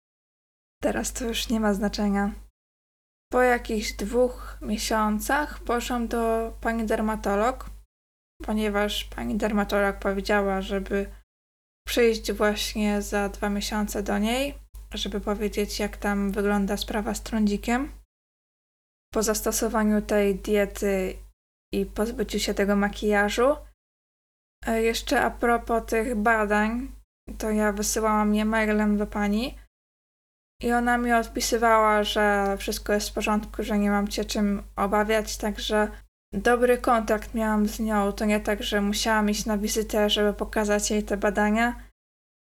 Teraz 0.83 1.13
to 1.13 1.25
już 1.25 1.49
nie 1.49 1.61
ma 1.61 1.75
znaczenia. 1.75 2.33
Po 3.33 3.43
jakichś 3.43 3.93
dwóch 3.93 4.59
miesiącach 4.63 5.61
poszłam 5.61 6.09
do 6.09 6.53
pani 6.61 6.87
dermatolog, 6.87 7.71
ponieważ 8.43 9.05
pani 9.05 9.37
dermatolog 9.37 9.99
powiedziała, 9.99 10.63
żeby 10.63 11.07
przyjść 11.87 12.33
właśnie 12.33 13.03
za 13.03 13.29
dwa 13.29 13.49
miesiące 13.49 14.03
do 14.03 14.19
niej, 14.19 14.55
żeby 14.95 15.21
powiedzieć, 15.21 15.79
jak 15.79 15.97
tam 15.97 16.33
wygląda 16.33 16.77
sprawa 16.77 17.15
z 17.15 17.23
trądzikiem. 17.23 17.93
Po 19.13 19.23
zastosowaniu 19.23 20.03
tej 20.03 20.35
diety 20.35 21.17
i 21.73 21.87
pozbyciu 21.87 22.39
się 22.39 22.55
tego 22.55 22.77
makijażu. 22.77 23.57
E, 24.67 24.83
jeszcze 24.83 25.21
a 25.23 25.31
propos 25.31 25.87
tych 25.87 26.15
badań, 26.15 26.93
to 27.39 27.51
ja 27.51 27.73
wysyłałam 27.73 28.35
je 28.35 28.45
mailem 28.45 28.97
do 28.97 29.07
pani 29.07 29.59
i 30.63 30.73
ona 30.73 30.99
mi 30.99 31.13
odpisywała, 31.13 32.05
że 32.05 32.57
wszystko 32.59 32.93
jest 32.93 33.11
w 33.11 33.15
porządku, 33.15 33.63
że 33.63 33.79
nie 33.79 33.91
mam 33.91 34.09
cię 34.09 34.25
czym 34.25 34.63
obawiać, 34.77 35.37
także 35.37 35.89
dobry 36.33 36.79
kontakt 36.79 37.35
miałam 37.35 37.69
z 37.69 37.81
nią. 37.81 38.13
To 38.13 38.25
nie 38.25 38.41
tak, 38.41 38.63
że 38.63 38.81
musiałam 38.81 39.31
iść 39.31 39.47
na 39.47 39.59
wizytę, 39.59 40.11
żeby 40.11 40.33
pokazać 40.33 40.91
jej 40.91 41.03
te 41.03 41.17
badania. 41.17 41.89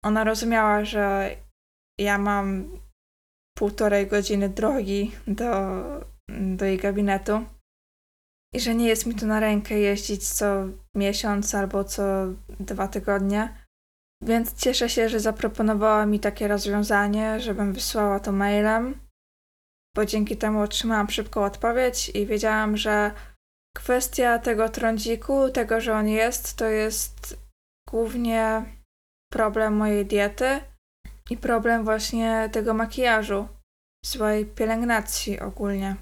Ona 0.05 0.25
rozumiała, 0.25 0.85
że 0.85 1.37
ja 2.01 2.19
mam 2.19 2.71
półtorej 3.59 4.07
godziny 4.07 4.49
drogi 4.49 5.13
do, 5.27 5.51
do 6.57 6.65
jej 6.65 6.79
gabinetu 6.79 7.45
i 8.55 8.61
że 8.61 8.75
nie 8.75 8.87
jest 8.87 9.07
mi 9.07 9.15
tu 9.15 9.27
na 9.27 9.41
rękę 9.41 9.79
jeździć 9.79 10.29
co 10.29 10.65
miesiąc 10.95 11.55
albo 11.55 11.85
co 11.85 12.03
dwa 12.61 12.89
tygodnie. 12.89 13.57
Więc 14.23 14.55
cieszę 14.55 14.89
się, 14.89 15.09
że 15.09 15.21
zaproponowała 15.21 16.07
mi 16.07 16.21
takie 16.21 16.49
rozwiązanie, 16.49 17.41
żebym 17.41 17.73
wysłała 17.73 18.21
to 18.21 18.33
mailem, 18.33 19.01
bo 19.97 20.05
dzięki 20.05 20.37
temu 20.37 20.61
otrzymałam 20.61 21.11
szybką 21.11 21.45
odpowiedź 21.45 22.09
i 22.09 22.27
wiedziałam, 22.27 22.77
że 22.77 23.13
kwestia 23.77 24.39
tego 24.39 24.69
trądziku, 24.69 25.51
tego, 25.51 25.81
że 25.81 25.95
on 25.95 26.09
jest, 26.09 26.57
to 26.57 26.67
jest 26.67 27.37
głównie 27.91 28.65
problem 29.33 29.77
mojej 29.77 30.07
diety 30.07 30.61
i 31.31 31.37
problem 31.37 31.85
właśnie 31.85 32.49
tego 32.53 32.75
makijażu, 32.75 33.49
złej 34.05 34.47
pielęgnacji 34.47 35.41
ogólnie. 35.41 35.97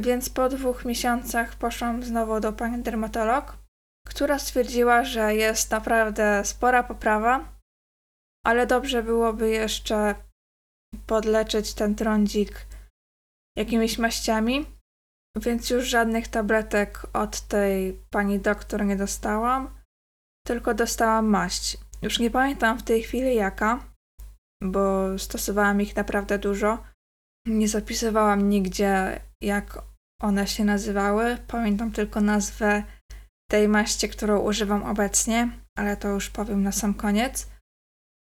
Więc 0.00 0.30
po 0.30 0.48
dwóch 0.48 0.84
miesiącach 0.84 1.56
poszłam 1.56 2.02
znowu 2.02 2.40
do 2.40 2.52
pani 2.52 2.82
dermatolog 2.82 3.64
która 4.04 4.38
stwierdziła, 4.38 5.04
że 5.04 5.34
jest 5.34 5.70
naprawdę 5.70 6.44
spora 6.44 6.82
poprawa, 6.82 7.52
ale 8.46 8.66
dobrze 8.66 9.02
byłoby 9.02 9.50
jeszcze 9.50 10.14
podleczyć 11.06 11.74
ten 11.74 11.94
trądzik 11.94 12.66
jakimiś 13.58 13.98
maściami, 13.98 14.66
więc 15.36 15.70
już 15.70 15.84
żadnych 15.84 16.28
tabletek 16.28 17.06
od 17.12 17.40
tej 17.40 18.00
pani 18.10 18.40
doktor 18.40 18.84
nie 18.84 18.96
dostałam, 18.96 19.80
tylko 20.46 20.74
dostałam 20.74 21.26
maść. 21.26 21.78
Już 22.02 22.18
nie 22.18 22.30
pamiętam 22.30 22.78
w 22.78 22.82
tej 22.82 23.02
chwili 23.02 23.34
jaka, 23.34 23.84
bo 24.62 25.18
stosowałam 25.18 25.80
ich 25.80 25.96
naprawdę 25.96 26.38
dużo. 26.38 26.84
Nie 27.46 27.68
zapisywałam 27.68 28.48
nigdzie, 28.48 29.20
jak 29.42 29.82
one 30.22 30.46
się 30.46 30.64
nazywały. 30.64 31.38
Pamiętam 31.46 31.92
tylko 31.92 32.20
nazwę 32.20 32.82
tej 33.50 33.68
maści, 33.68 34.08
którą 34.08 34.40
używam 34.40 34.82
obecnie, 34.82 35.50
ale 35.78 35.96
to 35.96 36.08
już 36.08 36.30
powiem 36.30 36.62
na 36.62 36.72
sam 36.72 36.94
koniec. 36.94 37.50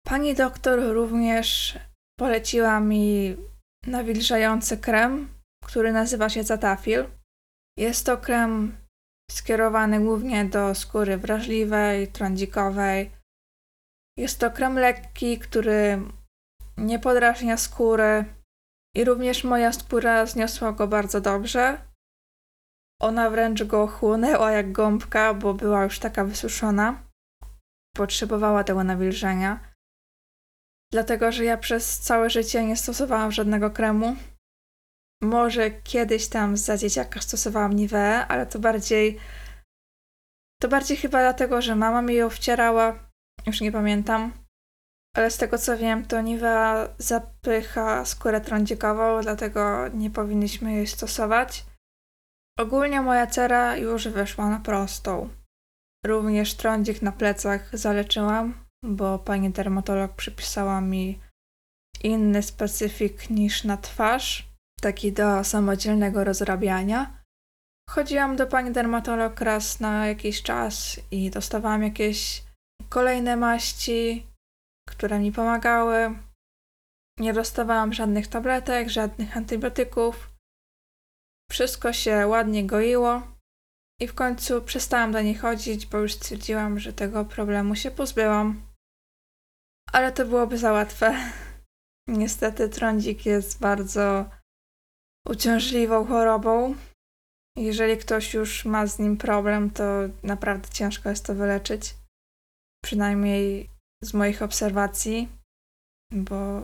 Pani 0.07 0.35
doktor 0.35 0.81
również 0.95 1.79
poleciła 2.19 2.81
mi 2.81 3.37
nawilżający 3.87 4.79
krem, 4.79 5.29
który 5.65 5.93
nazywa 5.93 6.29
się 6.29 6.43
Zatafil. 6.43 7.05
Jest 7.79 8.07
to 8.07 8.19
krem 8.19 8.77
skierowany 9.31 10.01
głównie 10.01 10.45
do 10.45 10.75
skóry 10.75 11.19
wrażliwej, 11.19 12.09
trądzikowej. 12.09 13.11
Jest 14.19 14.41
to 14.41 14.51
krem 14.51 14.79
lekki, 14.79 15.39
który 15.39 16.03
nie 16.77 16.99
podrażnia 16.99 17.57
skóry 17.57 18.25
i 18.99 19.05
również 19.05 19.45
moja 19.45 19.73
skóra 19.73 20.27
zniosła 20.27 20.73
go 20.73 20.89
bardzo 20.89 21.21
dobrze. 21.21 21.79
Ona 23.01 23.31
wręcz 23.31 23.63
go 23.63 23.87
chłonęła 23.87 24.51
jak 24.51 24.73
gąbka, 24.73 25.35
bo 25.35 25.55
była 25.55 25.85
już 25.85 25.99
taka 25.99 26.25
wysuszona. 26.25 27.03
Potrzebowała 27.97 28.65
tego 28.65 28.85
nawilżenia. 28.85 29.73
Dlatego, 30.93 31.33
że 31.33 31.45
ja 31.45 31.57
przez 31.59 31.99
całe 31.99 32.31
życie 32.31 32.65
nie 32.65 32.77
stosowałam 32.77 33.33
żadnego 33.33 33.71
kremu. 33.71 34.17
Może 35.23 35.71
kiedyś 35.71 36.29
tam 36.29 36.57
za 36.57 36.77
dzieciaka 36.77 37.21
stosowałam 37.21 37.73
Nivea, 37.73 38.29
ale 38.29 38.47
to 38.47 38.59
bardziej 38.59 39.19
to 40.61 40.69
bardziej 40.69 40.97
chyba 40.97 41.19
dlatego, 41.19 41.63
że 41.63 41.77
mama 41.77 42.03
mi 42.03 42.15
ją 42.15 42.31
wcierała. 42.31 43.11
Już 43.47 43.61
nie 43.61 43.73
pamiętam. 43.73 44.48
Ale 45.19 45.31
z 45.31 45.37
tego 45.37 45.59
co 45.59 45.79
wiem, 45.79 46.05
to 46.07 46.21
Nivea 46.21 46.89
zapycha 46.99 48.05
skórę 48.05 48.41
trądzikową, 48.41 49.21
dlatego 49.23 49.89
nie 49.89 50.11
powinniśmy 50.11 50.73
jej 50.73 50.87
stosować. 50.87 51.65
Ogólnie 52.59 53.01
moja 53.01 53.27
cera 53.27 53.77
już 53.77 54.09
wyszła 54.09 54.51
na 54.51 54.61
prostą. 54.61 55.29
Również 56.07 56.55
trądzik 56.55 57.03
na 57.03 57.13
plecach 57.13 57.79
zaleczyłam, 57.79 58.55
bo 58.85 59.19
pani 59.19 59.51
dermatolog 59.51 60.13
przypisała 60.13 60.81
mi 60.81 61.21
inny 62.03 62.43
specyfik 62.43 63.31
niż 63.31 63.65
na 63.65 63.77
twarz, 63.77 64.49
taki 64.81 65.13
do 65.13 65.45
samodzielnego 65.45 66.25
rozrabiania. 66.25 67.23
Chodziłam 67.91 68.37
do 68.37 68.47
pani 68.47 68.71
dermatolog 68.73 69.41
raz 69.41 69.81
na 69.81 70.07
jakiś 70.07 70.43
czas 70.43 71.01
i 71.11 71.31
dostawałam 71.31 71.83
jakieś 71.83 72.43
kolejne 72.89 73.37
maści, 73.37 74.28
które 74.89 75.19
mi 75.19 75.33
pomagały. 75.33 76.19
Nie 77.19 77.33
dostawałam 77.33 77.93
żadnych 77.93 78.27
tabletek, 78.27 78.89
żadnych 78.89 79.37
antybiotyków. 79.37 80.31
Wszystko 81.51 81.93
się 81.93 82.27
ładnie 82.27 82.67
goiło 82.67 83.23
i 84.01 84.09
w 84.09 84.15
końcu 84.15 84.63
przestałam 84.63 85.13
do 85.13 85.23
niej 85.23 85.35
chodzić, 85.35 85.87
bo 85.87 85.99
już 85.99 86.15
stwierdziłam, 86.15 86.79
że 86.79 86.93
tego 86.93 87.25
problemu 87.25 87.75
się 87.77 87.91
pozbyłam. 87.91 88.63
Ale 89.93 90.13
to 90.13 90.25
byłoby 90.25 90.59
za 90.59 90.73
łatwe. 90.73 91.15
Niestety 92.09 92.69
trądzik 92.69 93.27
jest 93.27 93.61
bardzo 93.61 94.31
uciążliwą 95.27 96.05
chorobą. 96.05 96.75
Jeżeli 97.57 97.97
ktoś 97.97 98.35
już 98.35 98.65
ma 98.65 98.87
z 98.87 98.99
nim 98.99 99.17
problem, 99.17 99.71
to 99.71 99.85
naprawdę 100.23 100.69
ciężko 100.69 101.09
jest 101.09 101.27
to 101.27 101.35
wyleczyć. 101.35 101.95
Przynajmniej 102.85 103.71
z 104.03 104.15
moich 104.15 104.43
obserwacji, 104.43 105.29
bo 106.13 106.63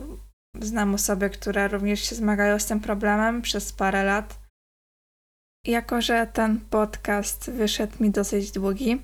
znam 0.61 0.93
osoby, 0.93 1.29
które 1.29 1.67
również 1.67 1.99
się 2.09 2.15
zmagają 2.15 2.59
z 2.59 2.65
tym 2.65 2.79
problemem 2.79 3.41
przez 3.41 3.73
parę 3.73 4.03
lat. 4.03 4.39
Jako, 5.65 6.01
że 6.01 6.27
ten 6.27 6.59
podcast 6.59 7.51
wyszedł 7.51 8.03
mi 8.03 8.11
dosyć 8.11 8.51
długi, 8.51 9.01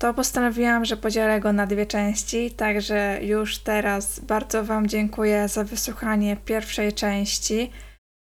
to 0.00 0.14
postanowiłam, 0.14 0.84
że 0.84 0.96
podzielę 0.96 1.40
go 1.40 1.52
na 1.52 1.66
dwie 1.66 1.86
części, 1.86 2.50
także 2.50 3.18
już 3.22 3.58
teraz 3.58 4.20
bardzo 4.20 4.64
Wam 4.64 4.86
dziękuję 4.86 5.48
za 5.48 5.64
wysłuchanie 5.64 6.36
pierwszej 6.36 6.92
części. 6.92 7.70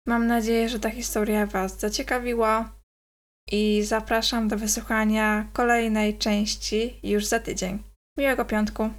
Mam 0.08 0.28
nadzieję, 0.28 0.70
że 0.70 0.80
ta 0.80 0.90
historia 0.90 1.46
Was 1.46 1.80
zaciekawiła 1.80 2.72
i 3.52 3.84
zapraszam 3.84 4.48
do 4.48 4.58
wysłuchania 4.58 5.48
kolejnej 5.54 6.18
części 6.18 7.00
już 7.04 7.26
za 7.26 7.40
tydzień. 7.40 7.93
Miłego 8.18 8.46
piątku! 8.46 8.90